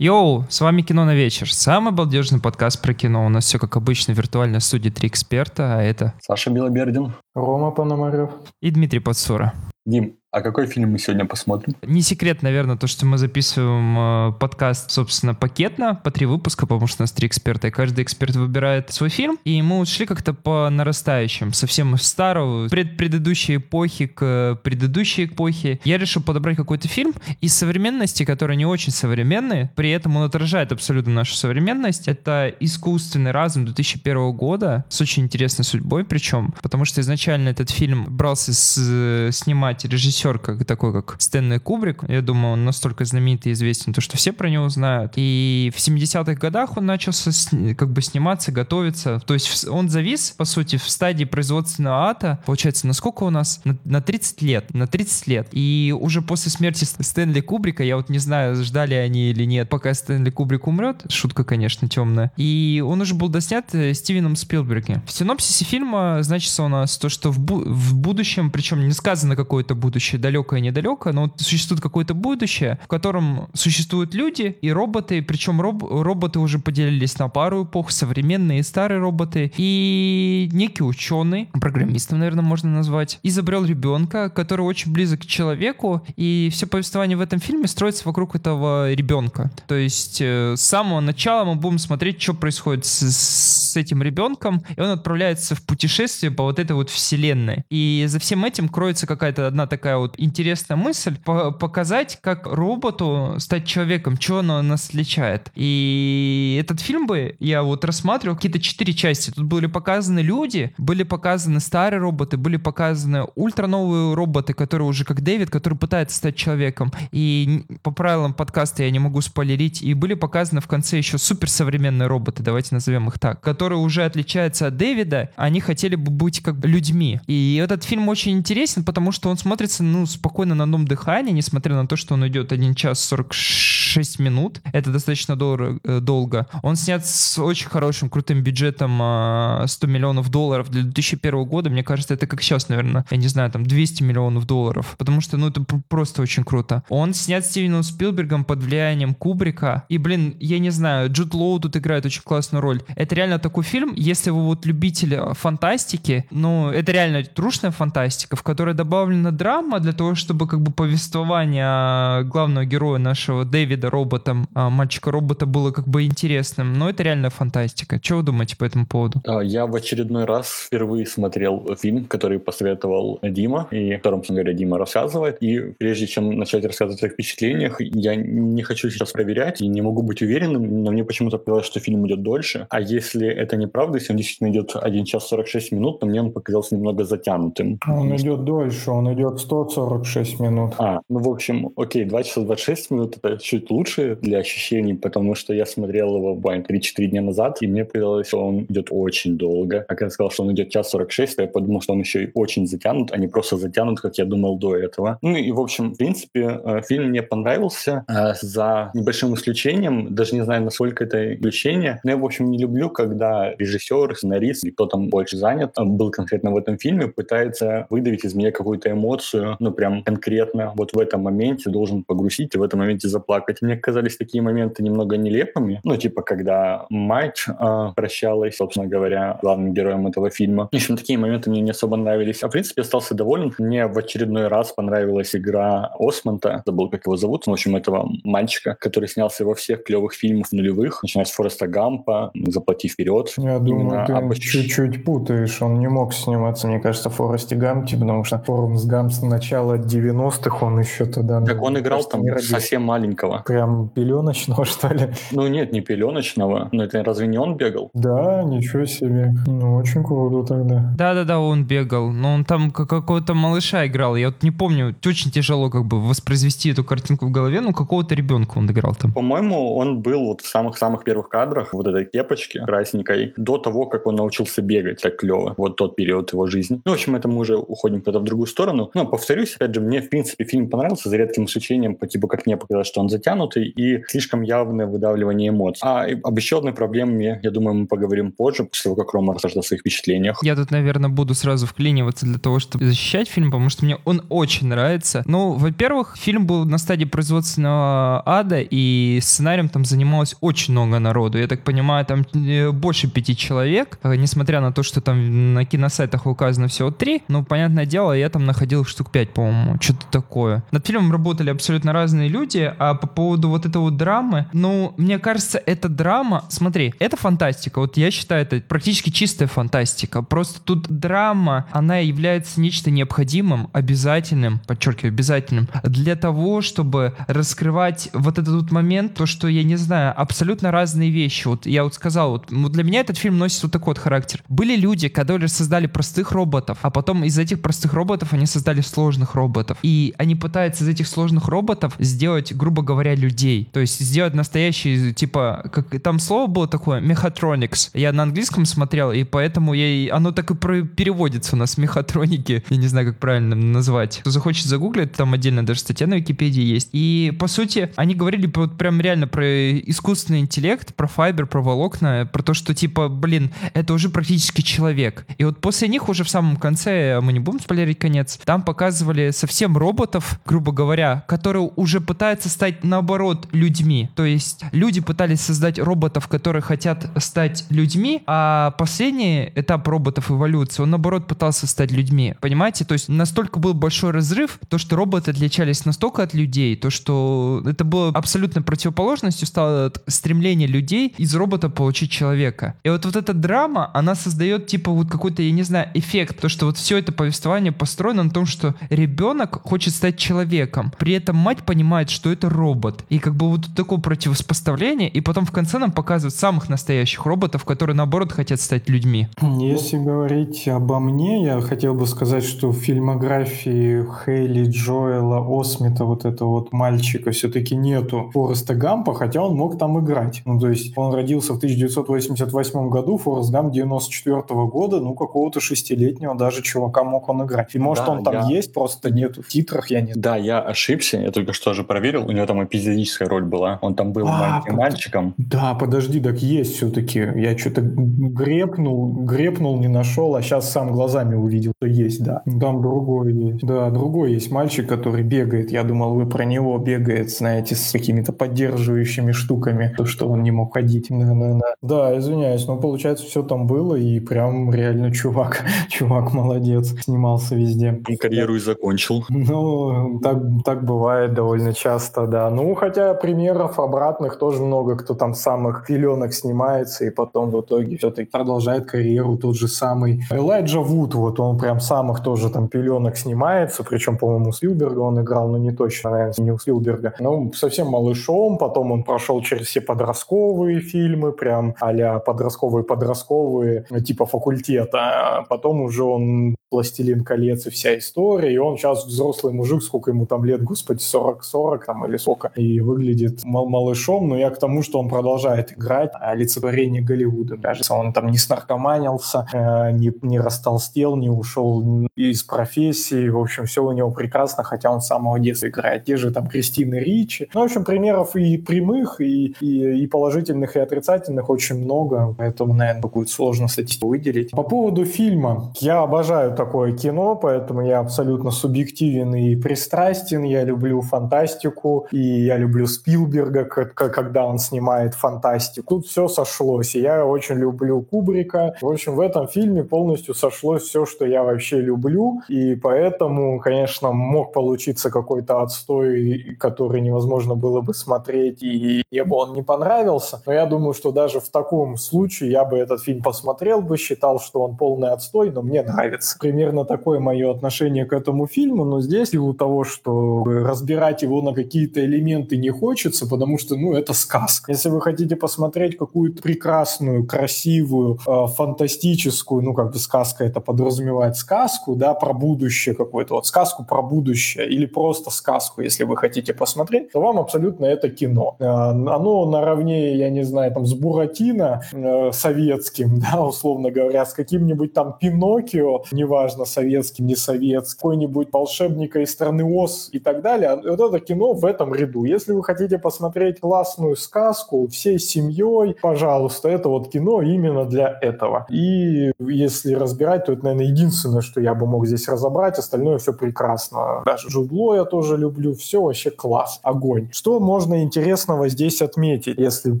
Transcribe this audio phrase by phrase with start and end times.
[0.00, 1.52] Йоу, с вами «Кино на вечер».
[1.52, 3.26] Самый балдежный подкаст про кино.
[3.26, 6.14] У нас все как обычно, виртуальная студия «Три эксперта», а это...
[6.22, 7.14] Саша Белобердин.
[7.34, 8.30] Рома Пономарев.
[8.62, 9.54] И Дмитрий Подсура.
[9.84, 11.74] Дим, а какой фильм мы сегодня посмотрим?
[11.82, 16.86] Не секрет, наверное, то, что мы записываем э, подкаст, собственно, пакетно, по три выпуска, потому
[16.86, 20.34] что у нас три эксперта, и каждый эксперт выбирает свой фильм, и мы ушли как-то
[20.34, 25.80] по нарастающим, совсем из старого, пред предыдущей эпохи к предыдущей эпохе.
[25.84, 30.72] Я решил подобрать какой-то фильм из современности, который не очень современный, при этом он отражает
[30.72, 32.06] абсолютно нашу современность.
[32.06, 38.04] Это «Искусственный разум» 2001 года с очень интересной судьбой, причем, потому что изначально этот фильм
[38.10, 42.04] брался с, снимать режиссер режиссер как, такой, как Стэнли Кубрик.
[42.08, 45.12] Я думаю, он настолько знаменитый и известен, то, что все про него знают.
[45.16, 47.30] И в 70-х годах он начался
[47.76, 49.20] как бы сниматься, готовиться.
[49.26, 52.40] То есть он завис, по сути, в стадии производственного ата.
[52.46, 53.60] Получается, на сколько у нас?
[53.64, 54.74] На, на 30 лет.
[54.74, 55.48] На 30 лет.
[55.52, 59.94] И уже после смерти Стэнли Кубрика, я вот не знаю, ждали они или нет, пока
[59.94, 61.04] Стэнли Кубрик умрет.
[61.08, 62.32] Шутка, конечно, темная.
[62.36, 65.02] И он уже был доснят э, Стивеном Спилберге.
[65.06, 69.36] В синопсисе фильма значится у нас то, что в, бу в будущем, причем не сказано
[69.36, 75.60] какое-то будущее, будущее далекое-недалекое, но существует какое-то будущее, в котором существуют люди и роботы, причем
[75.60, 82.18] роб роботы уже поделились на пару эпох, современные и старые роботы, и некий ученый, программистом,
[82.18, 87.40] наверное, можно назвать, изобрел ребенка, который очень близок к человеку, и все повествование в этом
[87.40, 89.50] фильме строится вокруг этого ребенка.
[89.66, 94.62] То есть э, с самого начала мы будем смотреть, что происходит с, с этим ребенком,
[94.76, 97.64] и он отправляется в путешествие по вот этой вот вселенной.
[97.70, 103.34] И за всем этим кроется какая-то одна такая вот интересная мысль по показать, как роботу
[103.38, 105.50] стать человеком, что оно нас отличает.
[105.54, 109.30] И этот фильм бы я вот рассматривал какие-то четыре части.
[109.30, 115.20] Тут были показаны люди, были показаны старые роботы, были показаны ультра-новые роботы, которые уже как
[115.22, 116.92] Дэвид, который пытается стать человеком.
[117.12, 119.82] И по правилам подкаста я не могу спойлерить.
[119.82, 124.66] И были показаны в конце еще суперсовременные роботы, давайте назовем их так, которые уже отличаются
[124.66, 125.30] от Дэвида.
[125.36, 127.20] Они хотели бы быть как людьми.
[127.26, 131.74] И этот фильм очень интересен, потому что он смотрится ну, спокойно на одном дыхании, несмотря
[131.74, 133.87] на то, что он идет 1 час 46
[134.18, 134.60] минут.
[134.72, 136.46] Это достаточно дор- э, долго.
[136.62, 141.70] Он снят с очень хорошим, крутым бюджетом 100 а, миллионов долларов для 2001 года.
[141.70, 144.94] Мне кажется, это как сейчас, наверное, я не знаю, там 200 миллионов долларов.
[144.98, 146.82] Потому что, ну, это просто очень круто.
[146.88, 149.84] Он снят Стивеном Спилбергом под влиянием Кубрика.
[149.88, 152.82] И, блин, я не знаю, Джуд Лоу тут играет очень классную роль.
[152.96, 158.42] Это реально такой фильм, если вы вот любитель фантастики, ну, это реально трушная фантастика, в
[158.42, 164.70] которой добавлена драма, для того, чтобы как бы повествование главного героя нашего Дэвида роботом, а,
[164.70, 166.72] мальчика-робота было как бы интересным.
[166.72, 168.00] Но это реально фантастика.
[168.02, 169.22] Что вы думаете по этому поводу?
[169.26, 174.52] А, я в очередной раз впервые смотрел фильм, который посоветовал Дима, и о котором, говоря,
[174.52, 175.38] Дима рассказывает.
[175.40, 180.02] И прежде чем начать рассказывать о впечатлениях, я не хочу сейчас проверять и не могу
[180.02, 182.66] быть уверенным, но мне почему-то показалось, что фильм идет дольше.
[182.70, 186.32] А если это неправда, если он действительно идет 1 час 46 минут, то мне он
[186.32, 187.78] показался немного затянутым.
[187.88, 190.74] Он идет дольше, он идет 100 46 минут.
[190.78, 195.34] А, ну, в общем, окей, 2 часа 26 минут— это чуть лучше для ощущений, потому
[195.34, 199.36] что я смотрел его буквально 3-4 дня назад, и мне показалось, что он идет очень
[199.36, 199.84] долго.
[199.88, 202.30] А когда сказал, что он идет час 46, то я подумал, что он еще и
[202.34, 205.18] очень затянут, а не просто затянут, как я думал до этого.
[205.22, 210.34] Ну и, в общем, в принципе, э, фильм мне понравился, э, за небольшим исключением, даже
[210.34, 214.86] не знаю, насколько это исключение, но я, в общем, не люблю, когда режиссер, сценарист, кто
[214.86, 219.56] там больше занят, э, был конкретно в этом фильме, пытается выдавить из меня какую-то эмоцию,
[219.60, 223.57] ну, прям конкретно вот в этом моменте должен погрузить и в этом моменте заплакать.
[223.62, 225.80] Мне казались такие моменты немного нелепыми.
[225.84, 230.68] Ну, типа, когда мать э, прощалась, собственно говоря, главным героем этого фильма.
[230.70, 232.42] В общем, такие моменты мне не особо нравились.
[232.42, 233.54] А, в принципе, остался доволен.
[233.58, 236.62] Мне в очередной раз понравилась игра Осмонта.
[236.66, 237.46] Забыл, как его зовут.
[237.46, 242.30] В общем, этого мальчика, который снялся во всех клевых фильмах нулевых, начиная с Фореста Гампа,
[242.46, 243.32] «Заплати вперед».
[243.36, 244.34] Я думаю, ты об...
[244.34, 245.60] чуть-чуть путаешь.
[245.62, 249.76] Он не мог сниматься, мне кажется, в Форесте Гампе, потому что Форест Гамп с начала
[249.76, 251.40] 90-х он еще тогда...
[251.40, 253.42] Так он играл там совсем маленького.
[253.48, 255.08] Прям пеленочного, что ли?
[255.32, 256.68] Ну нет, не пеленочного.
[256.70, 257.90] Но это разве не он бегал?
[257.94, 259.32] Да, ничего себе.
[259.46, 260.92] Ну, очень круто тогда.
[260.98, 262.10] Да-да-да, он бегал.
[262.10, 264.16] Но он там какого-то малыша играл.
[264.16, 268.14] Я вот не помню, очень тяжело как бы воспроизвести эту картинку в голове, но какого-то
[268.14, 269.12] ребенка он играл там.
[269.12, 274.06] По-моему, он был вот в самых-самых первых кадрах вот этой кепочки красненькой до того, как
[274.06, 275.54] он научился бегать так клево.
[275.56, 276.82] Вот тот период его жизни.
[276.84, 278.90] Ну, в общем, это мы уже уходим куда-то в другую сторону.
[278.92, 282.44] Но, повторюсь, опять же, мне, в принципе, фильм понравился, за редким исключением, по типу, как
[282.44, 285.80] мне показалось, что он затянут, растянутый и слишком явное выдавливание эмоций.
[285.84, 289.58] А об еще одной проблеме, я думаю, мы поговорим позже, после того, как Рома расскажет
[289.58, 290.40] о своих впечатлениях.
[290.42, 294.22] Я тут, наверное, буду сразу вклиниваться для того, чтобы защищать фильм, потому что мне он
[294.28, 295.22] очень нравится.
[295.26, 301.38] Ну, во-первых, фильм был на стадии производственного ада, и сценарием там занималось очень много народу.
[301.38, 305.64] Я так понимаю, там э, больше пяти человек, э, несмотря на то, что там на
[305.64, 307.22] киносайтах указано всего три.
[307.28, 310.62] Ну, понятное дело, я там находил штук пять, по-моему, что-то такое.
[310.70, 315.60] Над фильмом работали абсолютно разные люди, а по поводу вот этого драмы, ну, мне кажется,
[315.64, 317.80] эта драма, смотри, это фантастика.
[317.80, 320.22] Вот я считаю, это практически чистая фантастика.
[320.22, 328.38] Просто тут драма, она является нечто необходимым, обязательным, подчеркиваю, обязательным, для того, чтобы раскрывать вот
[328.38, 331.46] этот вот момент, то, что, я не знаю, абсолютно разные вещи.
[331.48, 334.42] Вот я вот сказал, вот, вот для меня этот фильм носит вот такой вот характер.
[334.48, 339.34] Были люди, которые создали простых роботов, а потом из этих простых роботов они создали сложных
[339.34, 339.78] роботов.
[339.82, 343.68] И они пытаются из этих сложных роботов сделать, грубо говоря, людей.
[343.72, 347.90] То есть сделать настоящий, типа, как там слово было такое, мехатроникс.
[347.94, 352.64] Я на английском смотрел, и поэтому я, оно так и про, переводится у нас, мехатроники.
[352.70, 354.18] Я не знаю, как правильно назвать.
[354.18, 356.90] Кто захочет загуглить, там отдельно даже статья на Википедии есть.
[356.92, 362.28] И, по сути, они говорили вот прям реально про искусственный интеллект, про файбер, про волокна,
[362.32, 365.26] про то, что, типа, блин, это уже практически человек.
[365.38, 369.30] И вот после них уже в самом конце, мы не будем спойлерить конец, там показывали
[369.30, 374.10] совсем роботов, грубо говоря, которые уже пытаются стать, наоборот, людьми.
[374.14, 380.82] То есть люди пытались создать роботов, которые хотят стать людьми, а последний этап роботов эволюции,
[380.82, 382.34] он, наоборот, пытался стать людьми.
[382.40, 382.84] Понимаете?
[382.84, 387.62] То есть настолько был большой разрыв, то, что роботы отличались настолько от людей, то, что
[387.64, 392.74] это было абсолютно противоположностью, стало стремление людей из робота получить человека.
[392.84, 396.50] И вот, вот эта драма, она создает, типа, вот какой-то, я не знаю, эффект, то,
[396.50, 401.36] что вот все это повествование построено на том, что ребенок хочет стать человеком, при этом
[401.36, 402.97] мать понимает, что это робот.
[403.08, 407.64] И как бы вот такое противопоставление, и потом в конце нам показывают самых настоящих роботов,
[407.64, 409.28] которые, наоборот, хотят стать людьми.
[409.40, 416.24] Если говорить обо мне, я хотел бы сказать, что в фильмографии Хейли Джоэла Осмита, вот
[416.24, 420.42] этого вот мальчика, все-таки нету Фореста Гампа, хотя он мог там играть.
[420.44, 426.34] Ну, то есть он родился в 1988 году, Форест Гамп 94 года, ну, какого-то шестилетнего
[426.34, 427.74] даже чувака мог он играть.
[427.74, 430.22] И может Да, он там я- есть, просто нету в титрах, я не знаю.
[430.22, 433.78] Да, я ошибся, я только что же проверил, у него там эпизодическая роль была.
[433.82, 435.34] Он там был А, маленьким под- мальчиком.
[435.36, 437.18] Да, подожди, так есть все-таки.
[437.36, 442.42] Я что-то грепнул, грепнул, не нашел, а сейчас сам глазами увидел, что есть, да.
[442.60, 443.66] Там другой есть.
[443.66, 445.70] Да, другой есть мальчик, который бегает.
[445.72, 450.50] Я думал, вы про него бегает, знаете, с какими-то поддерживающими штуками, то, что он не
[450.50, 451.06] мог ходить.
[451.10, 451.74] Да, да, да.
[451.82, 458.00] Да, извиняюсь, но получается, все там было, и прям реально чувак, чувак молодец, снимался везде.
[458.08, 459.24] И карьеру и закончил.
[459.28, 462.50] Ну, так, так бывает довольно часто, да.
[462.50, 467.96] Ну, хотя примеров обратных тоже много, кто там самых пеленок снимается и потом в итоге
[467.98, 469.36] все-таки продолжает карьеру.
[469.36, 474.50] Тот же самый Элайджа Вуд, вот он прям самых тоже там пеленок снимается, причем, по-моему,
[474.50, 477.14] у он играл, но не точно, наверное, не у Спилберга.
[477.20, 484.26] Ну, совсем малышом, потом он прошел через все подростковые фильмы, прям а-ля подростковые-подростковые, ну, типа
[484.26, 485.38] факультета.
[485.38, 490.10] А потом уже он «Пластилин колец» и вся история, и он сейчас взрослый мужик, сколько
[490.10, 494.58] ему там лет, господи, 40-40 там или сколько, и выглядит мал- малышом, но я к
[494.58, 497.56] тому, что он продолжает играть олицетворение Голливуда.
[497.56, 503.64] Кажется, он там не снаркоманился, э, не, не растолстел, не ушел из профессии, в общем,
[503.64, 506.04] все у него прекрасно, хотя он с самого детства играет.
[506.04, 507.48] Те же там Кристины Ричи.
[507.54, 512.74] Ну, в общем, примеров и прямых, и, и, и положительных, и отрицательных очень много, поэтому,
[512.74, 514.50] наверное, какую-то сложно статистику выделить.
[514.50, 515.72] По поводу фильма.
[515.80, 520.42] Я обожаю такое кино, поэтому я абсолютно субъективен и пристрастен.
[520.42, 525.96] Я люблю фантастику, и я люблю Спилберга, когда он снимает фантастику.
[525.96, 528.74] Тут все сошлось, и я очень люблю Кубрика.
[528.80, 534.12] В общем, в этом фильме полностью сошлось все, что я вообще люблю, и поэтому, конечно,
[534.12, 540.40] мог получиться какой-то отстой, который невозможно было бы смотреть, и мне бы он не понравился.
[540.46, 544.40] Но я думаю, что даже в таком случае я бы этот фильм посмотрел бы, считал,
[544.40, 546.38] что он полный отстой, но мне нравится.
[546.38, 551.42] Примерно такое мое отношение к этому фильму, но здесь в силу того, что разбирать его
[551.42, 554.72] на какие-то элементы не хочется, потому что, ну, это сказка.
[554.72, 561.36] Если вы хотите посмотреть какую-то прекрасную, красивую, э, фантастическую, ну, как бы сказка это подразумевает
[561.36, 566.54] сказку, да, про будущее какое-то, вот сказку про будущее, или просто сказку, если вы хотите
[566.54, 568.56] посмотреть, то вам абсолютно это кино.
[568.58, 574.32] Э, Оно наравне, я не знаю, там, с Буратино э, советским, да, условно говоря, с
[574.32, 580.80] каким-нибудь там Пиноккио, неважно, советским, не советским, какой-нибудь волшебника из страны Оз и так далее.
[580.82, 582.24] Вот это кино в этом ряду.
[582.28, 588.66] Если вы хотите посмотреть классную сказку всей семьей, пожалуйста, это вот кино именно для этого.
[588.70, 592.78] И если разбирать, то это, наверное, единственное, что я бы мог здесь разобрать.
[592.78, 594.22] Остальное все прекрасно.
[594.24, 595.74] Даже Жудло я тоже люблю.
[595.74, 597.28] Все вообще класс, огонь.
[597.32, 600.00] Что можно интересного здесь отметить, если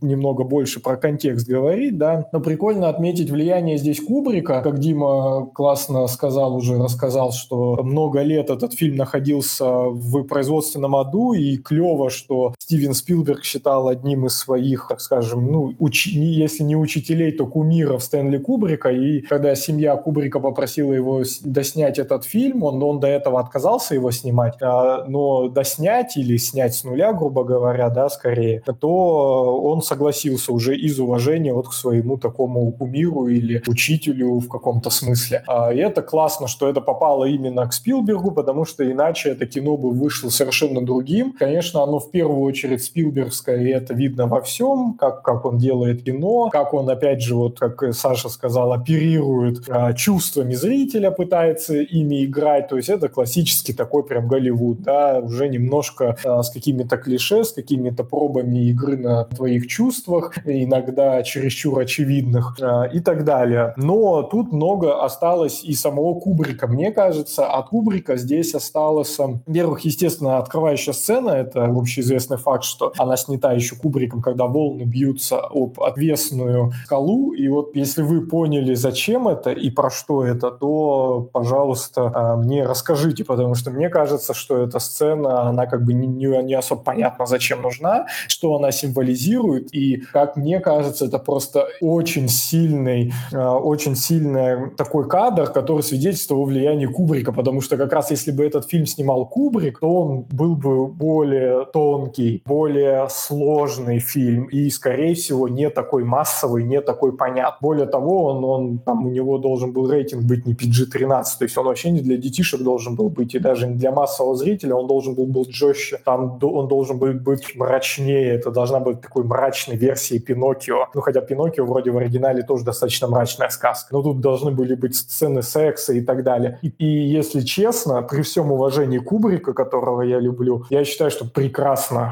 [0.00, 2.28] немного больше про контекст говорить, да?
[2.32, 8.50] Но прикольно отметить влияние здесь Кубрика, как Дима классно сказал уже, рассказал, что много лет
[8.50, 14.86] этот фильм находился в производственном аду, и клево, что Стивен Спилберг считал одним из своих,
[14.88, 16.06] так скажем, ну, уч...
[16.06, 22.24] если не учителей, то кумиров Стэнли Кубрика, и когда семья Кубрика попросила его доснять этот
[22.24, 27.12] фильм, он, он до этого отказался его снимать, а, но доснять или снять с нуля,
[27.12, 33.28] грубо говоря, да, скорее, то он согласился уже из уважения вот к своему такому кумиру
[33.28, 35.44] или учителю в каком-то смысле.
[35.46, 39.76] А, и это классно, что это попало именно к Спилбергу, потому что иначе это кино
[39.76, 41.32] бы вышло совершенно другим.
[41.32, 46.02] Конечно, оно в первую очередь Спилбергское, и это видно во всем, как, как он делает
[46.02, 52.24] кино, как он, опять же, вот как Саша сказал, оперирует а, чувствами зрителя, пытается ими
[52.24, 52.68] играть.
[52.68, 57.52] То есть это классический такой прям Голливуд, да, уже немножко а, с какими-то клише, с
[57.52, 63.74] какими-то пробами игры на твоих чувствах, иногда чересчур очевидных а, и так далее.
[63.76, 66.66] Но тут много осталось и самого Кубрика.
[66.66, 73.16] Мне кажется, от Кубрика здесь осталось, во-первых, естественно, открывающая сцена, это общеизвестный факт, что она
[73.16, 79.28] снята еще Кубриком, когда волны бьются об отвесную скалу, и вот если вы поняли, зачем
[79.28, 84.56] это и про что это, то, пожалуйста, а, мне расскажите, потому что мне кажется, что
[84.56, 90.02] эта сцена, она как бы не, не, особо понятно, зачем нужна, что она символизирует, и,
[90.12, 96.44] как мне кажется, это просто очень сильный, а, очень сильный такой кадр, который свидетельствует о
[96.44, 100.56] влиянии Кубрика, потому что как раз если бы этот фильм снимал Кубрик, то он был
[100.56, 107.58] бы более тонкий, более сложный фильм, и, скорее всего, не такой массовый, не такой понятный.
[107.60, 111.56] Более того, он, он там у него должен был рейтинг быть не PG-13, то есть
[111.58, 114.86] он вообще не для детишек должен был быть, и даже не для массового зрителя, он
[114.86, 119.76] должен был быть жестче, там он должен был быть мрачнее, это должна быть такой мрачной
[119.76, 120.88] версией Пиноккио.
[120.94, 124.96] Ну, хотя Пиноккио вроде в оригинале тоже достаточно мрачная сказка, но тут должны были быть
[124.96, 126.58] сцены секса и так далее.
[126.62, 131.61] И, и если честно, при всем уважении Кубрика, которого я люблю, я считаю, что прекрасно,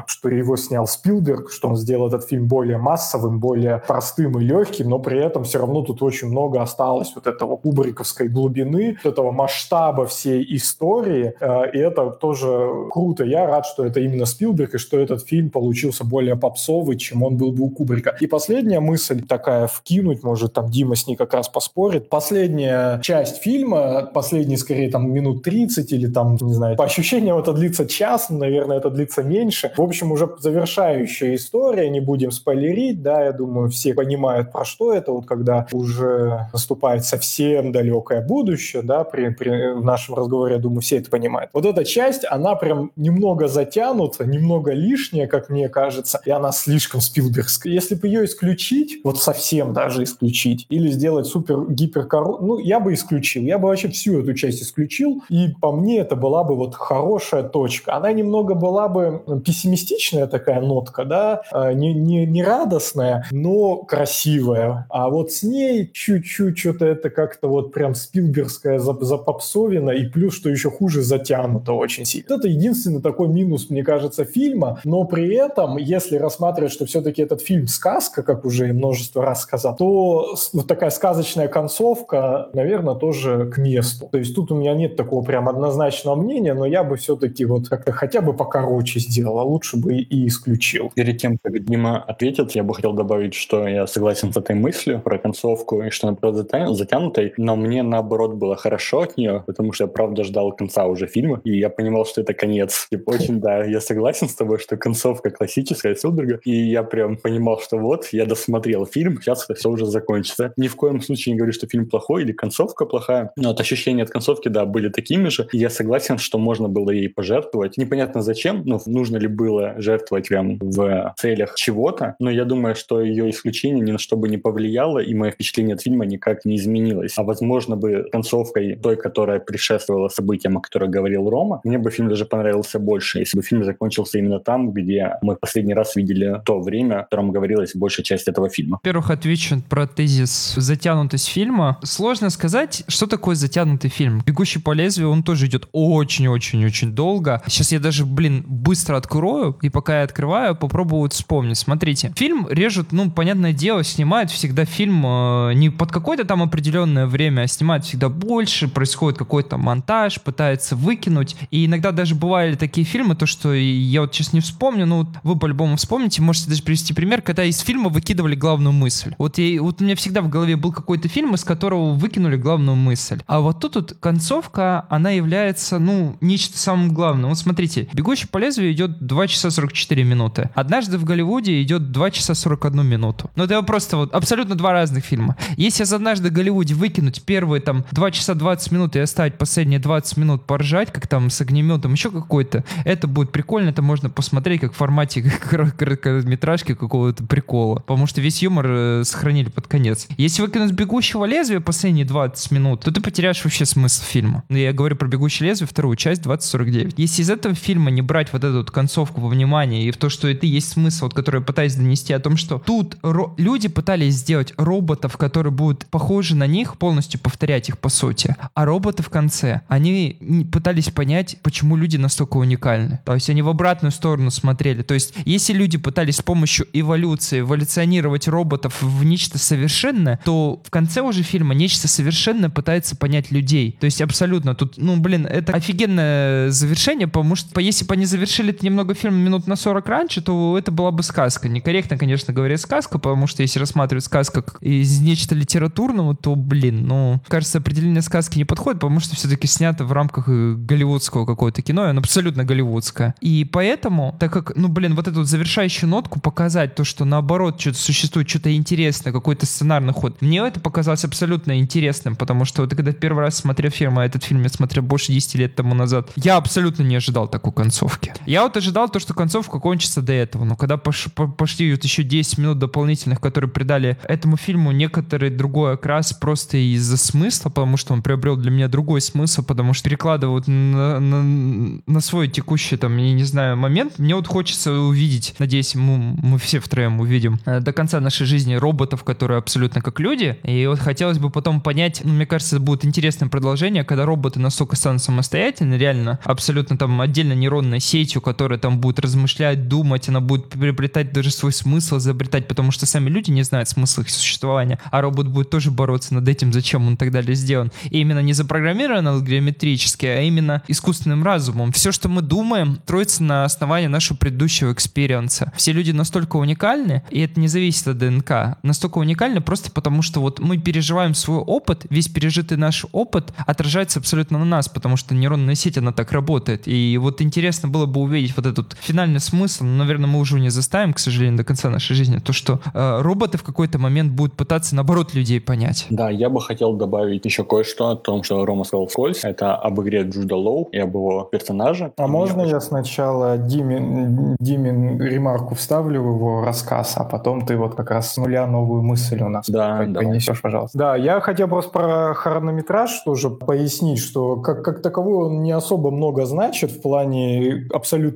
[0.07, 4.89] что его снял Спилберг, что он сделал этот фильм более массовым, более простым и легким,
[4.89, 9.31] но при этом все равно тут очень много осталось вот этого кубриковской глубины, вот этого
[9.31, 13.23] масштаба всей истории, э, и это тоже круто.
[13.23, 17.37] Я рад, что это именно Спилберг, и что этот фильм получился более попсовый, чем он
[17.37, 18.15] был бы у Кубрика.
[18.19, 22.09] И последняя мысль такая вкинуть, может, там Дима с ней как раз поспорит.
[22.09, 27.53] Последняя часть фильма, последний, скорее, там, минут 30 или там, не знаю, по ощущениям это
[27.53, 29.71] длится час, наверное, это длится меньше.
[29.75, 34.93] В общем, уже завершающая история, не будем спойлерить, да, я думаю, все понимают, про что
[34.93, 40.81] это, вот когда уже наступает совсем далекое будущее, да, при, при нашем разговоре, я думаю,
[40.81, 41.49] все это понимают.
[41.53, 47.01] Вот эта часть, она прям немного затянута, немного лишняя, как мне кажется, и она слишком
[47.01, 47.73] спилбергская.
[47.73, 52.93] Если бы ее исключить, вот совсем даже исключить, или сделать супер гипер ну, я бы
[52.93, 56.75] исключил, я бы вообще всю эту часть исключил, и по мне это была бы вот
[56.75, 57.95] хорошая точка.
[57.95, 64.85] Она немного была бы пессимистичная такая нотка, да, а, не, не, не радостная, но красивая.
[64.89, 70.49] А вот с ней чуть-чуть что-то это как-то вот прям спилбергская запопсовина, и плюс, что
[70.49, 72.35] еще хуже, затянуто очень сильно.
[72.35, 77.41] Это единственный такой минус, мне кажется, фильма, но при этом, если рассматривать, что все-таки этот
[77.41, 83.57] фильм сказка, как уже множество раз сказал, то вот такая сказочная концовка, наверное, тоже к
[83.57, 84.07] месту.
[84.11, 87.67] То есть тут у меня нет такого прям однозначного мнения, но я бы все-таки вот
[87.69, 90.91] как-то хотя бы покороче сделал, а лучше бы и исключил.
[90.95, 95.01] Перед тем, как Дима ответит, я бы хотел добавить, что я согласен с этой мыслью
[95.01, 99.73] про концовку и что она правда затянутой, но мне наоборот было хорошо от нее, потому
[99.73, 102.87] что я правда ждал конца уже фильма, и я понимал, что это конец.
[102.89, 107.59] Типа очень, да, я согласен с тобой, что концовка классическая Силберга, и я прям понимал,
[107.59, 110.53] что вот, я досмотрел фильм, сейчас это все уже закончится.
[110.57, 114.03] Ни в коем случае не говорю, что фильм плохой или концовка плохая, но вот ощущения
[114.03, 117.77] от концовки, да, были такими же, и я согласен, что можно было ей пожертвовать.
[117.77, 123.01] Непонятно зачем, ну, нужно ли было жертвовать прям в целях чего-то, но я думаю, что
[123.01, 126.55] ее исключение ни на что бы не повлияло, и мое впечатление от фильма никак не
[126.55, 127.13] изменилось.
[127.17, 132.09] А возможно бы концовкой той, которая предшествовала событиям, о которых говорил Рома, мне бы фильм
[132.09, 136.59] даже понравился больше, если бы фильм закончился именно там, где мы последний раз видели то
[136.59, 138.79] время, о котором говорилась большая часть этого фильма.
[138.83, 141.77] Во-первых, отвечу про тезис затянутость фильма.
[141.83, 144.21] Сложно сказать, что такое затянутый фильм.
[144.25, 147.41] «Бегущий по лезвию», он тоже идет очень-очень-очень долго.
[147.47, 151.57] Сейчас я даже, блин, быстро открою, и пока я открываю, попробую вот вспомнить.
[151.57, 157.07] Смотрите, фильм режут, ну, понятное дело, снимают всегда фильм э, не под какое-то там определенное
[157.07, 161.35] время, а снимают всегда больше, происходит какой-то монтаж, пытается выкинуть.
[161.51, 165.37] И иногда даже бывали такие фильмы, то, что я вот сейчас не вспомню, ну, вы
[165.37, 169.13] по-любому вспомните, можете даже привести пример, когда из фильма выкидывали главную мысль.
[169.17, 172.75] Вот, я, вот у меня всегда в голове был какой-то фильм, из которого выкинули главную
[172.75, 173.21] мысль.
[173.27, 177.29] А вот тут вот концовка, она является, ну, нечто самым главным.
[177.29, 180.49] Вот смотрите, «Бегущий по лезвию» идет 2 часа 44 минуты.
[180.55, 183.29] «Однажды в Голливуде» идет 2 часа 41 минуту.
[183.35, 185.37] Ну, это просто вот абсолютно два разных фильма.
[185.57, 189.79] Если из «Однажды в Голливуде» выкинуть первые там 2 часа 20 минут и оставить последние
[189.79, 194.61] 20 минут поржать, как там с огнеметом, еще какой-то, это будет прикольно, это можно посмотреть
[194.61, 195.21] как в формате
[195.77, 197.79] короткометражки какого-то прикола.
[197.79, 200.07] Потому что весь юмор э, сохранили под конец.
[200.17, 204.43] Если выкинуть «Бегущего лезвия» последние 20 минут, то ты потеряешь вообще смысл фильма.
[204.49, 206.93] Я говорю про «Бегущее лезвие», вторую часть, 2049.
[206.97, 210.27] Если из этого фильма не брать вот эту концовку во внимание и в то, что
[210.27, 212.97] это есть смысл, вот, который я пытаюсь донести о том, что тут
[213.37, 218.35] люди пытались сделать роботов, которые будут похожи на них, полностью повторять их по сути.
[218.53, 220.17] А роботы в конце, они
[220.51, 222.99] пытались понять, почему люди настолько уникальны.
[223.05, 224.81] То есть они в обратную сторону смотрели.
[224.81, 230.69] То есть если люди пытались с помощью эволюции эволюционировать роботов в нечто совершенное, то в
[230.69, 233.77] конце уже фильма нечто совершенное пытается понять людей.
[233.79, 238.51] То есть абсолютно тут, ну блин, это офигенное завершение, потому что если бы они завершили
[238.61, 241.49] это немного фильм минут на 40 раньше, то это была бы сказка.
[241.49, 246.85] Некорректно, конечно, говорить сказка, потому что если рассматривать сказку как из нечто литературного, то, блин,
[246.85, 251.61] ну, кажется, определение сказки не подходит, потому что все-таки снято в рамках э, голливудского какого-то
[251.61, 253.15] кино, и оно абсолютно голливудское.
[253.19, 257.79] И поэтому, так как, ну, блин, вот эту завершающую нотку показать, то, что наоборот что-то
[257.79, 262.91] существует, что-то интересное, какой-то сценарный ход, мне это показалось абсолютно интересным, потому что вот когда
[262.91, 266.37] первый раз смотрел фильм, а этот фильм я смотрел больше 10 лет тому назад, я
[266.37, 268.13] абсолютно не ожидал такой концовки.
[268.25, 272.03] Я вот ожидал то, что концовка кончится до этого, но когда пош пошли вот еще
[272.03, 277.93] 10 минут дополнительных, которые придали этому фильму некоторый другой окрас просто из-за смысла, потому что
[277.93, 282.95] он приобрел для меня другой смысл, потому что перекладывают на, на, на свой текущий, там,
[282.97, 287.59] я не знаю, момент, мне вот хочется увидеть, надеюсь, мы, мы все втроем увидим э,
[287.59, 292.01] до конца нашей жизни роботов, которые абсолютно как люди, и вот хотелось бы потом понять,
[292.03, 297.33] ну, мне кажется, будет интересное продолжение, когда роботы настолько станут самостоятельны, реально, абсолютно там отдельно
[297.33, 302.71] нейронной сетью, которая там будет размышлять, думать, она будет приобретать даже свой смысл, изобретать, потому
[302.71, 306.53] что сами люди не знают смысла их существования, а робот будет тоже бороться над этим,
[306.53, 307.71] зачем он так далее сделан.
[307.89, 311.71] И именно не запрограммирован алгоритмически, а именно искусственным разумом.
[311.71, 315.51] Все, что мы думаем, строится на основании нашего предыдущего экспириенса.
[315.55, 320.21] Все люди настолько уникальны, и это не зависит от ДНК, настолько уникальны просто потому, что
[320.21, 325.15] вот мы переживаем свой опыт, весь пережитый наш опыт отражается абсолютно на нас, потому что
[325.15, 326.67] нейронная сеть, она так работает.
[326.67, 330.49] И вот интересно было бы увидеть вот этот финальный смысл, но, наверное, мы уже не
[330.49, 334.35] застанем, к сожалению, до конца нашей жизни, то, что э, роботы в какой-то момент будут
[334.35, 335.85] пытаться, наоборот, людей понять.
[335.89, 339.23] Да, я бы хотел добавить еще кое-что о том, что Рома сказал вскользь.
[339.23, 341.91] Это об игре Джуда Лоу и об его персонаже.
[341.97, 347.75] А можно я сначала Димин, Димин ремарку вставлю в его рассказ, а потом ты вот
[347.75, 350.77] как раз с нуля новую мысль у нас да, понесешь, пожалуйста.
[350.77, 355.91] Да, я хотел просто про хронометраж тоже пояснить, что как, как таковой он не особо
[355.91, 357.67] много значит в плане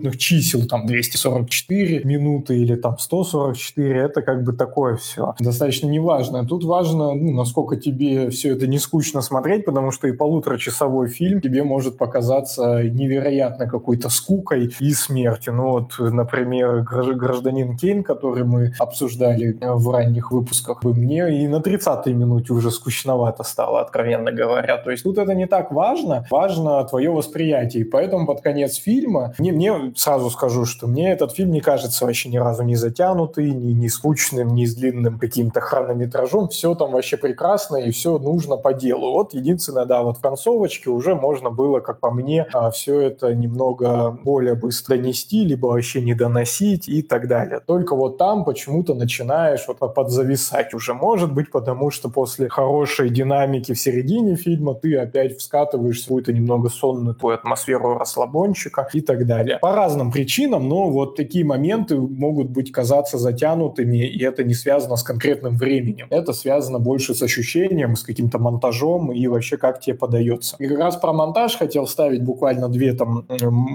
[0.05, 5.33] абсолютных чисел, там 244 минуты или там 144, это как бы такое все.
[5.39, 6.45] Достаточно неважно.
[6.45, 11.41] Тут важно, ну, насколько тебе все это не скучно смотреть, потому что и полуторачасовой фильм
[11.41, 15.53] тебе может показаться невероятно какой-то скукой и смертью.
[15.53, 22.13] Ну вот, например, «Гражданин Кейн», который мы обсуждали в ранних выпусках, мне и на 30-й
[22.13, 24.77] минуте уже скучновато стало, откровенно говоря.
[24.77, 27.83] То есть тут это не так важно, важно твое восприятие.
[27.83, 32.05] И поэтому под конец фильма, мне, мне сразу скажу, что мне этот фильм не кажется
[32.05, 36.49] вообще ни разу не затянутый, ни, ни скучным, ни с длинным каким-то хронометражом.
[36.49, 39.11] Все там вообще прекрасно и все нужно по делу.
[39.11, 43.33] Вот единственное, да, вот в концовочке уже можно было, как по мне, а, все это
[43.33, 47.59] немного более быстро нести, либо вообще не доносить и так далее.
[47.65, 50.93] Только вот там почему-то начинаешь вот подзависать уже.
[50.93, 56.69] Может быть, потому что после хорошей динамики в середине фильма ты опять вскатываешь какую-то немного
[56.69, 59.59] сонную твою атмосферу расслабончика и так далее.
[59.59, 64.95] По разным причинам, но вот такие моменты могут быть казаться затянутыми, и это не связано
[64.95, 66.07] с конкретным временем.
[66.09, 70.55] Это связано больше с ощущением, с каким-то монтажом и вообще как тебе подается.
[70.59, 73.25] И как раз про монтаж хотел ставить буквально две там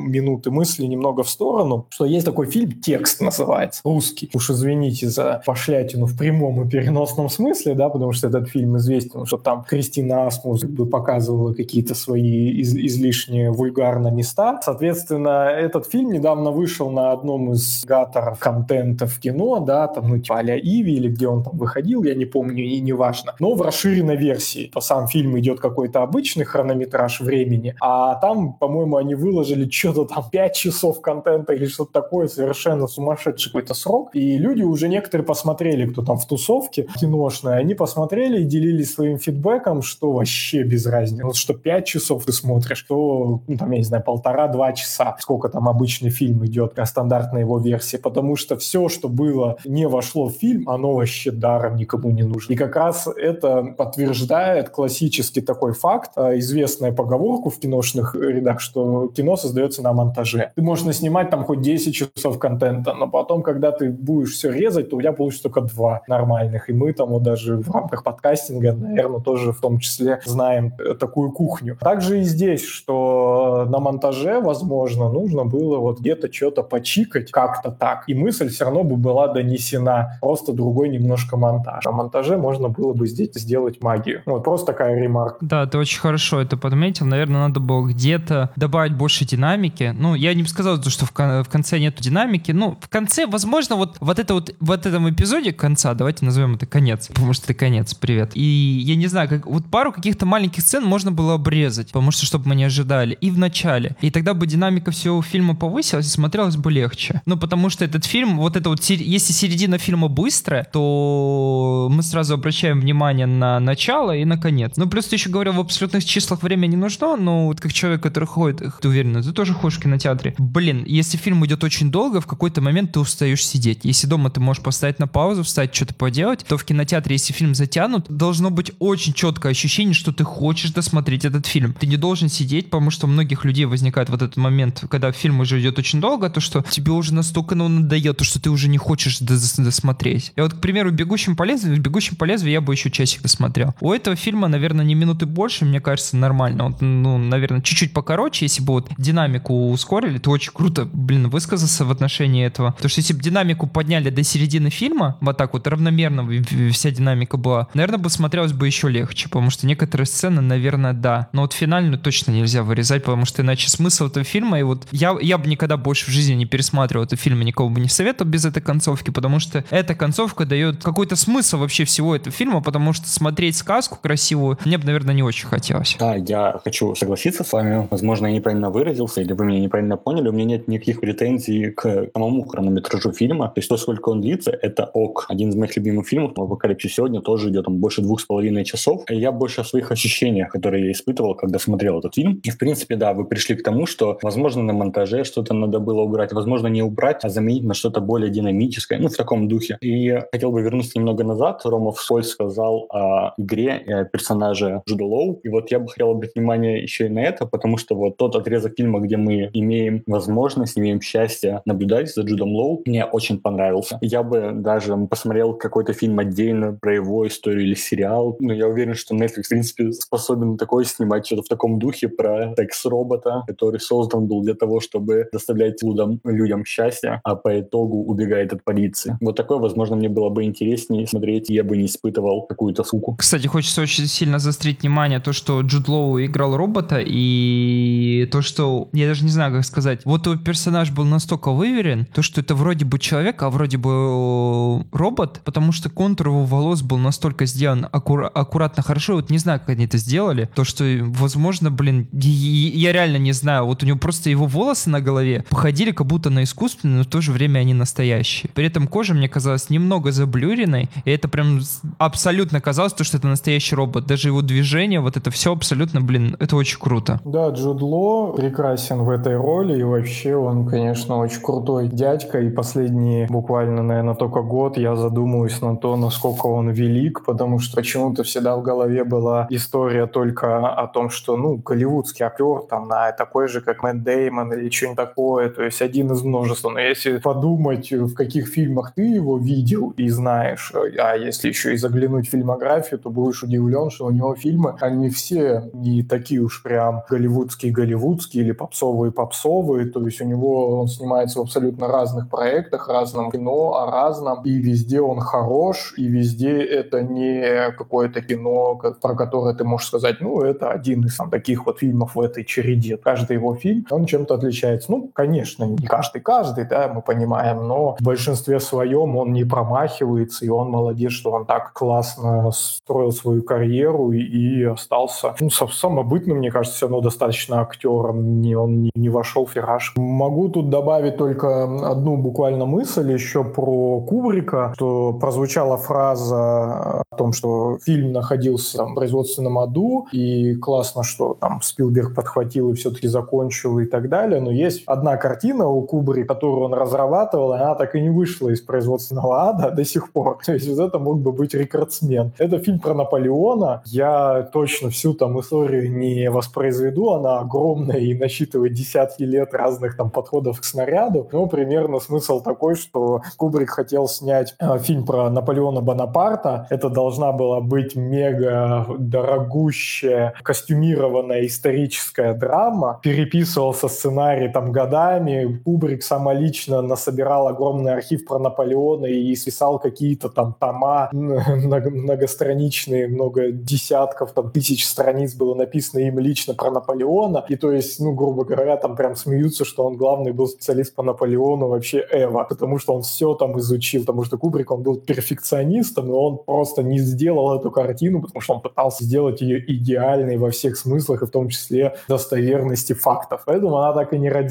[0.08, 4.30] минуты мысли немного в сторону, что есть такой фильм «Текст» называется, русский.
[4.34, 9.26] Уж извините за пошлятину в прямом и переносном смысле, да, потому что этот фильм известен,
[9.26, 14.60] что там Кристина Асмус показывала какие-то свои из излишние вульгарные места.
[14.64, 20.18] Соответственно, этот фильм недавно вышел на одном из гаторов контента в кино, да, там, ну,
[20.18, 23.34] типа а Иви, или где он там выходил, я не помню, и не важно.
[23.38, 24.70] Но в расширенной версии.
[24.72, 30.24] По сам фильм идет какой-то обычный хронометраж времени, а там, по-моему, они выложили что-то там
[30.30, 34.10] 5 часов контента или что-то такое, совершенно сумасшедший какой-то срок.
[34.14, 39.18] И люди уже некоторые посмотрели, кто там в тусовке киношной, они посмотрели и делились своим
[39.18, 41.24] фидбэком, что вообще без разницы.
[41.24, 45.48] Вот что 5 часов ты смотришь, что, ну, там, я не знаю, полтора-два часа, сколько
[45.48, 50.28] там обычный фильм идет, а стандартная его версия, потому что все, что было, не вошло
[50.28, 52.52] в фильм, оно вообще даром никому не нужно.
[52.52, 59.08] И как раз это подтверждает классический такой факт, а, известная поговорку в киношных рядах, что
[59.08, 60.52] кино создается на монтаже.
[60.54, 64.90] Ты можешь снимать там хоть 10 часов контента, но потом, когда ты будешь все резать,
[64.90, 66.68] то у тебя получится только два нормальных.
[66.68, 71.32] И мы там вот даже в рамках подкастинга, наверное, тоже в том числе знаем такую
[71.32, 71.78] кухню.
[71.80, 78.04] Также и здесь, что на монтаже, возможно, нужно было вот где-то что-то почикать как-то так.
[78.06, 80.18] И мысль все равно бы была донесена.
[80.20, 81.86] Просто другой немножко монтаж.
[81.86, 84.22] А монтаже можно было бы здесь сделать магию.
[84.26, 85.38] Вот просто такая ремарка.
[85.40, 87.06] Да, ты очень хорошо это подметил.
[87.06, 89.94] Наверное, надо было где-то добавить больше динамики.
[89.96, 92.52] Ну, я не бы сказал, что в, в конце нету динамики.
[92.52, 96.66] Ну, в конце, возможно, вот, вот это вот в этом эпизоде конца, давайте назовем это
[96.66, 98.32] конец, потому что это конец, привет.
[98.34, 102.26] И я не знаю, как вот пару каких-то маленьких сцен можно было обрезать, потому что
[102.26, 103.16] чтобы мы не ожидали.
[103.20, 103.96] И в начале.
[104.00, 107.22] И тогда бы динамика всего фильма повысилась и смотрелось бы легче.
[107.26, 112.34] Ну, потому что этот фильм, вот это вот, если середина фильма быстрая, то мы сразу
[112.34, 114.72] обращаем внимание на начало и на конец.
[114.76, 118.02] Ну, плюс ты еще говорил, в абсолютных числах время не нужно, но вот как человек,
[118.02, 120.34] который ходит, ты уверен, ты тоже ходишь в кинотеатре.
[120.38, 123.80] Блин, если фильм идет очень долго, в какой-то момент ты устаешь сидеть.
[123.82, 127.54] Если дома ты можешь поставить на паузу, встать, что-то поделать, то в кинотеатре, если фильм
[127.54, 131.74] затянут, должно быть очень четкое ощущение, что ты хочешь досмотреть этот фильм.
[131.74, 135.40] Ты не должен сидеть, потому что у многих людей возникает вот этот момент, когда фильм
[135.40, 138.68] уже идет очень долго, то что тебе уже настолько ну, надоело, то что ты уже
[138.68, 140.32] не хочешь досмотреть.
[140.36, 143.74] Я вот, к примеру, «Бегущим по лезвию», «Бегущем по лезвию» я бы еще часик досмотрел.
[143.80, 146.64] У этого фильма, наверное, не минуты больше, мне кажется, нормально.
[146.68, 151.84] Вот, ну, наверное, чуть-чуть покороче, если бы вот динамику ускорили, то очень круто, блин, высказаться
[151.84, 152.72] в отношении этого.
[152.72, 156.28] Потому что если бы динамику подняли до середины фильма, вот так вот равномерно
[156.72, 161.28] вся динамика была, наверное, бы смотрелось бы еще легче, потому что некоторые сцены, наверное, да.
[161.32, 165.16] Но вот финальную точно нельзя вырезать, потому что иначе смысл этого фильма, и вот я,
[165.20, 168.30] я бы никогда больше в жизни не пересматривал этот фильм и никого бы не советовал
[168.30, 172.92] без этой концовки, потому что эта концовка дает какой-то смысл вообще всего этого фильма, потому
[172.92, 175.96] что смотреть сказку красивую мне бы, наверное, не очень хотелось.
[175.98, 177.88] Да, я хочу согласиться с вами.
[177.90, 180.28] Возможно, я неправильно выразился, или вы меня неправильно поняли.
[180.28, 183.48] У меня нет никаких претензий к самому хронометражу фильма.
[183.48, 185.26] То есть то, сколько он длится, это ок.
[185.28, 189.04] Один из моих любимых фильмов «Апокалипсис сегодня» тоже идет там больше двух с половиной часов.
[189.10, 192.40] И я больше о своих ощущениях, которые я испытывал, когда смотрел этот фильм.
[192.42, 196.02] И, в принципе, да, вы пришли к тому, что, возможно, на монтаже что-то надо было
[196.02, 199.78] убрать, возможно, не убрать, а заменить на что-то более динамическое, ну, в таком духе.
[199.80, 201.62] И хотел бы вернуться немного назад.
[201.64, 205.40] Ромов Соль сказал о игре персонаже Джуда Лоу.
[205.44, 208.36] И вот я бы хотел обратить внимание еще и на это, потому что вот тот
[208.36, 213.98] отрезок фильма, где мы имеем возможность, имеем счастье наблюдать за Джудом Лоу, мне очень понравился.
[214.00, 218.36] Я бы даже посмотрел какой-то фильм отдельно про его историю или сериал.
[218.40, 222.54] Но я уверен, что Netflix, в принципе, способен такое снимать, что-то в таком духе про
[222.56, 228.52] секс-робота, который создан был для того, чтобы доставлять людям, людям счастье, а по итогу убегает
[228.52, 229.16] от полиции.
[229.20, 233.16] Вот такое, возможно, мне было бы интереснее смотреть, я бы не испытывал какую-то суку.
[233.18, 238.88] Кстати, хочется очень сильно заострить внимание то, что Джуд Лоу играл робота, и то, что,
[238.92, 242.54] я даже не знаю, как сказать, вот его персонаж был настолько выверен, то, что это
[242.54, 247.46] вроде бы человек, а вроде бы э, робот, потому что контур его волос был настолько
[247.46, 252.08] сделан аккура- аккуратно, хорошо, вот не знаю, как они это сделали, то, что, возможно, блин,
[252.12, 255.09] я реально не знаю, вот у него просто его волосы на голове
[255.48, 258.50] походили как будто на искусственные, но в то же время они настоящие.
[258.54, 261.60] При этом кожа мне казалась немного заблюренной, и это прям
[261.98, 264.06] абсолютно казалось, то, что это настоящий робот.
[264.06, 267.20] Даже его движение, вот это все абсолютно, блин, это очень круто.
[267.24, 272.50] Да, Джуд Ло прекрасен в этой роли, и вообще он, конечно, очень крутой дядька, и
[272.50, 278.22] последние буквально, наверное, только год я задумываюсь на то, насколько он велик, потому что почему-то
[278.22, 283.48] всегда в голове была история только о том, что, ну, голливудский актер, там, на такой
[283.48, 286.70] же, как Мэтт Деймон или что-нибудь такое, то есть один из множества.
[286.70, 291.76] Но если подумать, в каких фильмах ты его видел и знаешь, а если еще и
[291.76, 296.62] заглянуть в фильмографию, то будешь удивлен, что у него фильмы, они все не такие уж
[296.62, 303.30] прям голливудские-голливудские или попсовые-попсовые, то есть у него он снимается в абсолютно разных проектах, разном
[303.30, 309.54] кино, о разном, и везде он хорош, и везде это не какое-то кино, про которое
[309.54, 312.96] ты можешь сказать, ну, это один из там, таких вот фильмов в этой череде.
[312.96, 318.02] Каждый его фильм, он чем-то отличается Ну, конечно, не каждый-каждый, да, мы понимаем, но в
[318.02, 324.12] большинстве своем он не промахивается, и он молодец, что он так классно строил свою карьеру
[324.12, 329.08] и, и остался, ну, самобытным, мне кажется, все равно достаточно актером, не, он не, не
[329.08, 329.92] вошел в фираж.
[329.96, 337.32] Могу тут добавить только одну буквально мысль еще про Кубрика, что прозвучала фраза о том,
[337.32, 343.08] что фильм находился там, в производственном аду, и классно, что там Спилберг подхватил и все-таки
[343.08, 347.94] закончил и так далее, но есть одна картина у Кубри, которую он разрабатывал, она так
[347.94, 350.38] и не вышла из производственного ада до сих пор.
[350.44, 352.32] То есть вот это мог бы быть рекордсмен.
[352.38, 353.82] Это фильм про Наполеона.
[353.86, 360.10] Я точно всю там историю не воспроизведу, она огромная и насчитывает десятки лет разных там
[360.10, 361.28] подходов к снаряду.
[361.32, 366.66] Но примерно смысл такой, что Кубрик хотел снять э, фильм про Наполеона Бонапарта.
[366.70, 373.00] Это должна была быть мега дорогущая костюмированная историческая драма.
[373.02, 375.60] Переписывался сценарий там годами.
[375.64, 384.32] Кубрик самолично насобирал огромный архив про Наполеона и свисал какие-то там тома многостраничные, много десятков,
[384.32, 387.44] там тысяч страниц было написано им лично про Наполеона.
[387.48, 391.02] И то есть, ну, грубо говоря, там прям смеются, что он главный был специалист по
[391.02, 396.08] Наполеону вообще Эва, потому что он все там изучил, потому что Кубрик, он был перфекционистом,
[396.08, 400.50] и он просто не сделал эту картину, потому что он пытался сделать ее идеальной во
[400.50, 403.42] всех смыслах, и в том числе достоверности фактов.
[403.46, 404.49] Поэтому она так и не родилась,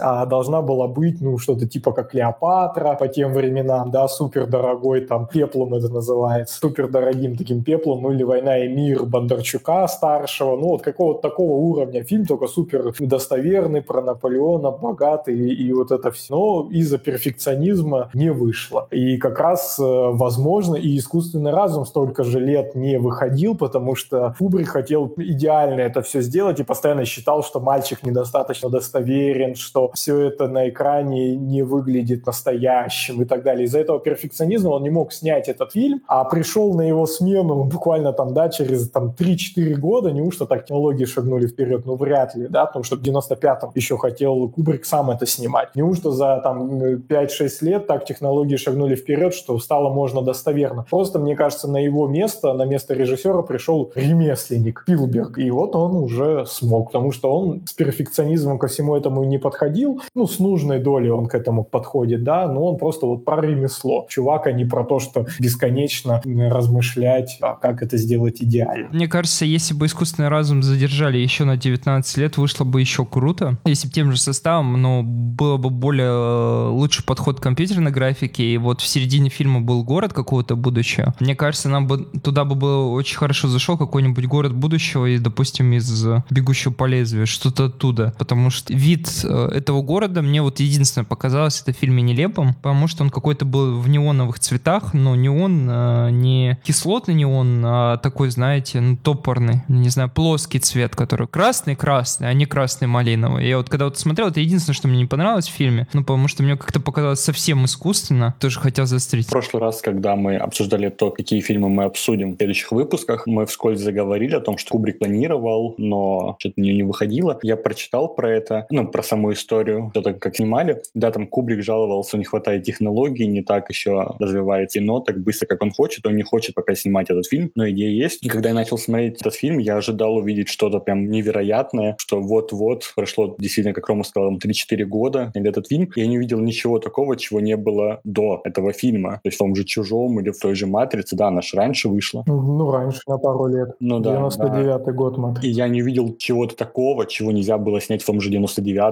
[0.00, 5.02] а должна была быть, ну, что-то типа как Клеопатра по тем временам, да, супер дорогой,
[5.02, 10.56] там, пеплом это называется, супер дорогим таким пеплом, ну, или «Война и мир» Бондарчука старшего,
[10.56, 15.90] ну, вот какого-то такого уровня фильм, только супер достоверный, про Наполеона, богатый, и, и вот
[15.90, 16.34] это все.
[16.34, 18.86] Но из-за перфекционизма не вышло.
[18.90, 24.34] И как раз, э, возможно, и искусственный разум столько же лет не выходил, потому что
[24.38, 30.20] Кубрик хотел идеально это все сделать и постоянно считал, что мальчик недостаточно достоверен, что все
[30.20, 33.64] это на экране не выглядит настоящим и так далее.
[33.64, 38.12] Из-за этого перфекционизма он не мог снять этот фильм, а пришел на его смену буквально
[38.12, 41.86] там, да, через там 3-4 года, неужто так технологии шагнули вперед?
[41.86, 45.74] Ну, вряд ли, да, потому что в 95-м еще хотел Кубрик сам это снимать.
[45.74, 50.86] Неужто за там 5-6 лет так технологии шагнули вперед, что стало можно достоверно?
[50.88, 55.96] Просто, мне кажется, на его место, на место режиссера пришел ремесленник Пилберг, и вот он
[55.96, 60.80] уже смог, потому что он с перфекционизмом ко всему этому не подходил, ну, с нужной
[60.80, 64.06] долей он к этому подходит, да, но он просто вот про ремесло.
[64.08, 68.88] Чувак, а не про то, что бесконечно размышлять, а как это сделать идеально.
[68.90, 73.58] Мне кажется, если бы искусственный разум задержали еще на 19 лет, вышло бы еще круто.
[73.64, 78.44] Если бы тем же составом, но было бы более э, лучший подход к компьютерной графике,
[78.44, 81.14] и вот в середине фильма был город какого-то будущего.
[81.20, 85.72] Мне кажется, нам бы туда бы было очень хорошо зашел какой-нибудь город будущего, и, допустим,
[85.72, 88.14] из «Бегущего по лезвию», что-то оттуда.
[88.18, 92.86] Потому что вид э, этого города мне вот единственное показалось это в фильме нелепым, потому
[92.88, 98.30] что он какой-то был в неоновых цветах, но неон э, не кислотный неон, а такой,
[98.30, 103.46] знаете, ну, топорный, не знаю, плоский цвет, который красный-красный, а не красный-малиновый.
[103.46, 106.28] Я вот когда вот смотрел, это единственное, что мне не понравилось в фильме, ну, потому
[106.28, 109.26] что мне как-то показалось совсем искусственно, тоже хотел застрить.
[109.26, 113.46] В прошлый раз, когда мы обсуждали то, какие фильмы мы обсудим в следующих выпусках, мы
[113.46, 117.38] вскользь заговорили о том, что Кубрик планировал, но что-то не, не выходило.
[117.42, 120.82] Я прочитал про это, ну, про саму историю, все так, как снимали.
[120.94, 125.62] Да, там Кубрик жаловался, не хватает технологий, не так еще развивает кино так быстро, как
[125.62, 126.06] он хочет.
[126.06, 128.24] Он не хочет пока снимать этот фильм, но идея есть.
[128.24, 132.92] И когда я начал смотреть этот фильм, я ожидал увидеть что-то прям невероятное, что вот-вот
[132.94, 137.16] прошло действительно, как Рома сказал, 3-4 года или этот фильм, я не увидел ничего такого,
[137.16, 139.20] чего не было до этого фильма.
[139.22, 141.88] То есть в том же «Чужом» или в той же «Матрице», да, она же раньше
[141.88, 142.24] вышла.
[142.26, 143.70] Ну, ну раньше, на пару лет.
[143.80, 144.16] Ну да.
[144.16, 144.92] 99-й да.
[144.92, 145.46] год «Матрица».
[145.46, 148.30] И я не увидел чего-то такого, чего нельзя было снять в том же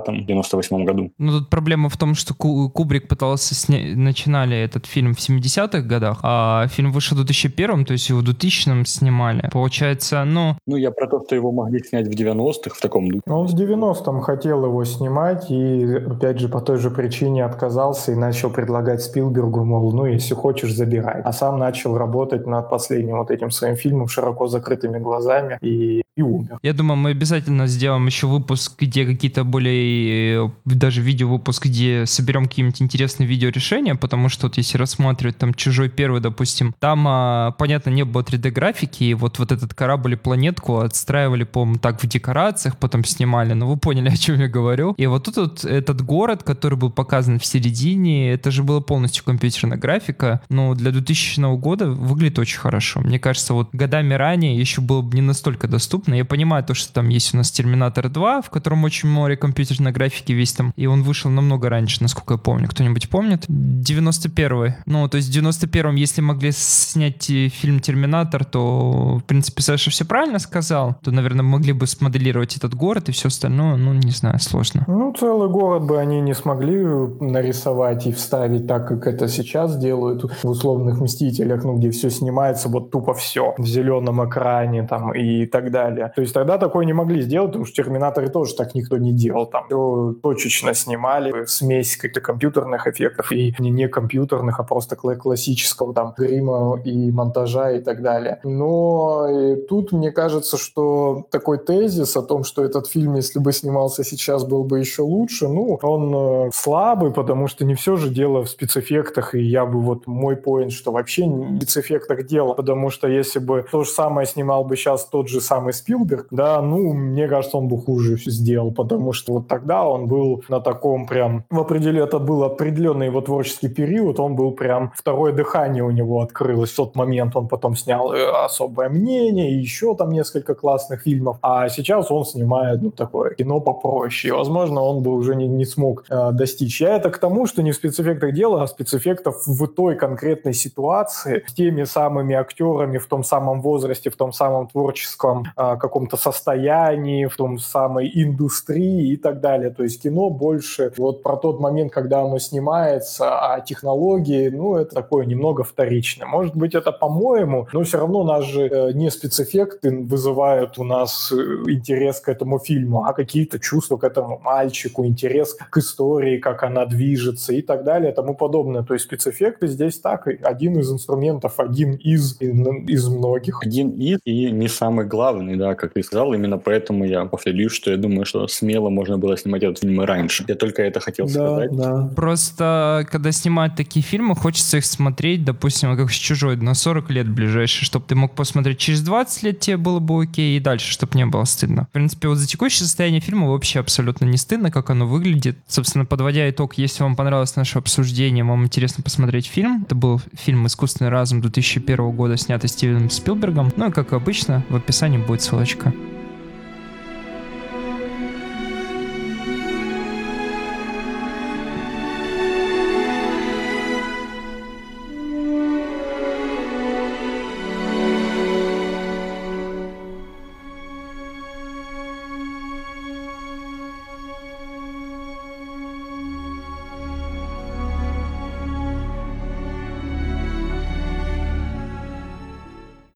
[0.06, 1.12] 99-м, 98-м году.
[1.18, 6.20] Ну тут проблема в том, что Кубрик пытался снять, начинали этот фильм в 70-х годах,
[6.22, 9.48] а фильм вышел в 2001-м, то есть его в 2000-м снимали.
[9.52, 10.56] Получается, ну...
[10.66, 13.22] Ну я про то, что его могли снять в 90-х в таком духе.
[13.26, 18.14] Он в 90-м хотел его снимать, и опять же по той же причине отказался и
[18.14, 21.22] начал предлагать Спилбергу, мол, ну если хочешь, забирай.
[21.22, 26.22] А сам начал работать над последним вот этим своим фильмом широко закрытыми глазами и, и
[26.22, 26.58] умер.
[26.62, 32.46] Я думаю, мы обязательно сделаем еще выпуск, где какие-то более, э, даже видео-выпуск, где соберем
[32.46, 37.90] какие-нибудь интересные видеорешения, потому что вот если рассматривать там «Чужой первый», допустим, там, а, понятно,
[37.90, 42.78] не было 3D-графики, и вот, вот этот корабль и планетку отстраивали, по-моему, так в декорациях,
[42.78, 44.94] потом снимали, но вы поняли, о чем я говорю.
[44.96, 49.24] И вот тут вот этот город, который был показан в середине, это же было полностью
[49.24, 53.00] компьютерная графика, но для 2000 года выглядит очень хорошо.
[53.00, 56.14] Мне кажется, вот годами ранее еще было бы не настолько доступно.
[56.14, 59.36] Я понимаю то, что там есть у нас Терминатор 2, в котором очень море
[59.78, 62.68] компьютерной графики весь там, и он вышел намного раньше, насколько я помню.
[62.68, 63.46] Кто-нибудь помнит?
[63.48, 64.74] 91-й.
[64.86, 69.90] Ну, то есть в 91-м, если могли снять э, фильм Терминатор, то, в принципе, Саша
[69.90, 74.10] все правильно сказал, то, наверное, могли бы смоделировать этот город и все остальное, ну, не
[74.10, 74.84] знаю, сложно.
[74.88, 76.84] Ну, целый город бы они не смогли
[77.20, 82.68] нарисовать и вставить так, как это сейчас делают в условных «Мстителях», ну, где все снимается
[82.68, 86.12] вот тупо все в зеленом экране там и так далее.
[86.16, 89.46] То есть тогда такое не могли сделать, потому что «Терминаторы» тоже так никто не делал.
[89.46, 95.94] Там все точечно снимали, смесь каких-то компьютерных эффектов и не, не компьютерных, а просто классического
[95.94, 98.40] там грима и монтажа и так далее.
[98.44, 103.52] Но э, тут мне кажется, что такой тезис о том, что этот фильм, если бы
[103.52, 108.08] снимался сейчас, был бы еще лучше, ну, он э, слабый, потому что не все же
[108.08, 112.54] дело в спецэффектах, и я бы вот мой поинт, что вообще не в спецэффектах дело,
[112.54, 116.60] потому что если бы то же самое снимал бы сейчас тот же самый Спилберг, да,
[116.62, 121.06] ну, мне кажется, он бы хуже сделал, потому что вот тогда он был на таком
[121.06, 125.90] прям, в определенном, это был определенный его творческий период, он был прям, второе дыхание у
[125.90, 130.54] него открылось в тот момент, он потом снял э, «Особое мнение», и еще там несколько
[130.54, 135.34] классных фильмов, а сейчас он снимает, ну, такое кино попроще, и, возможно, он бы уже
[135.34, 136.80] не, не смог э, достичь.
[136.80, 141.42] Я это к тому, что не в спецэффектах дело, а спецэффектов в той конкретной ситуации,
[141.48, 147.26] с теми самыми актерами в том самом возрасте, в том самом творческом э, каком-то состоянии,
[147.26, 149.47] в том самой индустрии и так далее.
[149.70, 154.94] То есть кино больше вот про тот момент, когда оно снимается, а технологии, ну, это
[154.94, 156.26] такое немного вторичное.
[156.26, 161.32] Может быть, это по-моему, но все равно нас же э, не спецэффекты вызывают у нас
[161.32, 161.36] э,
[161.70, 166.86] интерес к этому фильму, а какие-то чувства к этому мальчику, интерес к истории, как она
[166.86, 168.82] движется и так далее, тому подобное.
[168.82, 173.62] То есть спецэффекты здесь так, один из инструментов, один из, из многих.
[173.62, 177.90] Один из и не самый главный, да, как ты сказал, именно поэтому я повторюсь, что
[177.90, 180.44] я думаю, что смело можно было снимать этот фильм и раньше.
[180.48, 181.76] Я только это хотел да, сказать.
[181.76, 182.10] Да.
[182.14, 187.28] Просто, когда снимают такие фильмы, хочется их смотреть, допустим, как с «Чужой» на 40 лет
[187.28, 191.16] ближайшие, чтобы ты мог посмотреть через 20 лет, тебе было бы окей, и дальше, чтобы
[191.16, 191.86] не было стыдно.
[191.90, 195.58] В принципе, вот за текущее состояние фильма вообще абсолютно не стыдно, как оно выглядит.
[195.66, 200.66] Собственно, подводя итог, если вам понравилось наше обсуждение, вам интересно посмотреть фильм, это был фильм
[200.66, 203.72] «Искусственный разум» 2001 года, снятый Стивеном Спилбергом.
[203.76, 205.92] Ну и, как обычно, в описании будет ссылочка.